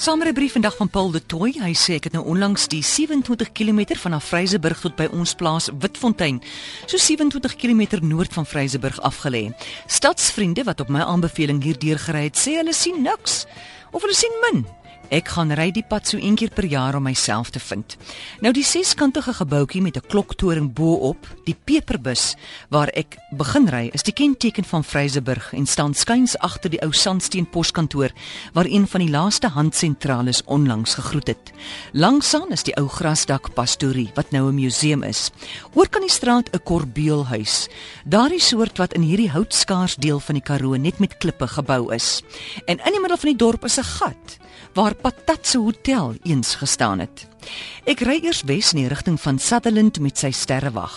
[0.00, 2.68] Saam met 'n brief vandag van Paul de Tooi, hy sê ek het nou onlangs
[2.68, 6.42] die 27 km vanaf Vryseburg tot by ons plaas Witfontein,
[6.86, 9.52] so 27 km noord van Vryseburg afgelê.
[9.86, 13.44] Stadsvriende wat op my aanbeveling hierdeur gery het, sê hulle sien niks
[13.90, 14.79] of hulle sien min.
[15.10, 17.96] Ek gaan ry die pad so een keer per jaar om myself te vind.
[18.44, 22.36] Nou die seskantige gebouetjie met 'n kloktoring bo-op, die peperbus
[22.70, 26.92] waar ek begin ry, is die kenteken van Vryseburg en staan skuins agter die ou
[26.92, 28.10] sandsteen poskantoor
[28.52, 31.52] waar een van die laaste handsentrales onlangs gegroet het.
[31.92, 35.30] Langsaan is die ou grasdak pastorie wat nou 'n museum is.
[35.74, 37.68] Oor kan die straat 'n korbeelhuis,
[38.04, 42.22] daardie soort wat in hierdie houtskaars deel van die Karoo net met klippe gebou is.
[42.66, 44.38] En in die middel van die dorp is 'n gat
[44.74, 47.30] waar Patat se hotel eens gestaan het.
[47.88, 50.94] Ek ry eers wes in die rigting van Sutherland met sy sterrewag.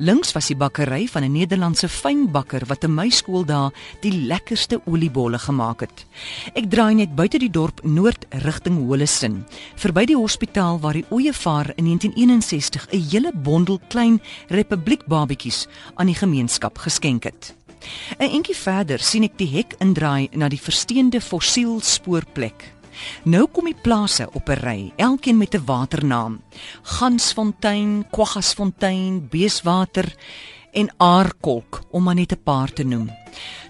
[0.00, 4.80] Links was die bakkery van 'n Nederlandse fynbakker wat in my skool daar die lekkerste
[4.86, 6.06] oliebolle gemaak het.
[6.54, 9.44] Ek draai net buite die dorp noord rigting Hollesin,
[9.76, 16.06] verby die hospitaal waar die ooievaar in 1961 'n hele bondel klein republiek babetjies aan
[16.06, 17.54] die gemeenskap geskenk het.
[18.18, 22.71] 'n Entjie verder sien ek die hek indraai na die versteende fossiel spoorplek.
[23.24, 26.40] Nou kom die plase op 'n ry, elkeen met 'n waternaam.
[26.82, 30.14] Gansfontein, Kwaggasfontein, Beeswater
[30.72, 33.10] en Aarkolk om maar net 'n paar te noem.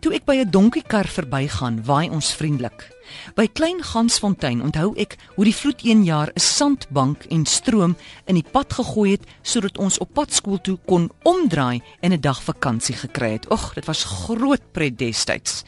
[0.00, 2.88] Toe ek by 'n donkiekar verbygaan, waai ons vriendelik.
[3.34, 8.34] By Klein Gansfontein onthou ek hoe die vloed een jaar 'n sandbank en stroom in
[8.34, 12.42] die pad gegooi het sodat ons op pad skool toe kon omdraai en 'n dag
[12.42, 13.48] vakansie gekry het.
[13.48, 15.64] Ag, dit was groot pret destyds.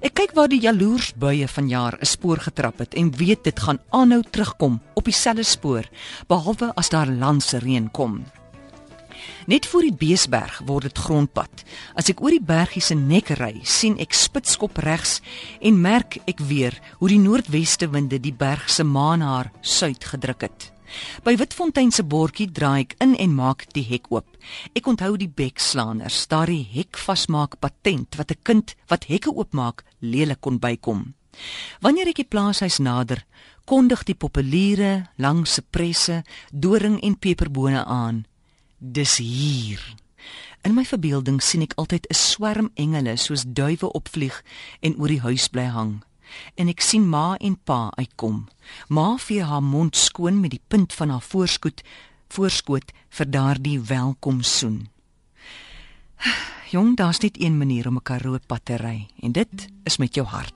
[0.00, 4.22] Ek kyk waar die jaloersbuie vanjaar 'n spoor getrap het en weet dit gaan aanhou
[4.30, 5.84] terugkom op dieselfde spoor
[6.26, 8.24] behalwe as daar landsreën kom.
[9.46, 11.64] Net voor die Beesberg word dit grondpad.
[11.94, 15.20] As ek oor die bergie se nek ry, sien ek spitskop regs
[15.60, 20.72] en merk ek weer hoe die noordweste winde die berg se maanhaar suid gedruk het.
[21.24, 24.28] By Witfontein se bordjie draai ek in en maak die hek oop.
[24.76, 30.40] Ek onthou die bekslaaners, daardie hek vasmaak patent wat 'n kind wat hekke oopmaak lelik
[30.40, 31.14] kon bykom.
[31.80, 33.24] Wanneer ek die plaashuis nader,
[33.64, 36.22] kondig die populiere langs se presse,
[36.52, 38.24] doring en peperbone aan.
[38.78, 39.80] Dis hier.
[40.62, 44.42] In my verbeelding sien ek altyd 'n swerm engele soos duwe opvlieg
[44.80, 46.02] en oor die huis bly hang.
[46.54, 48.48] En ek sien ma en pa uitkom.
[48.88, 51.82] Ma vee haar mond skoon met die punt van haar voorskoot
[52.28, 54.88] voorskoot vir daardie welkom soen.
[56.74, 60.14] Jong, daar's net een manier om 'n karoo pad te ry en dit is met
[60.14, 60.55] jou hart.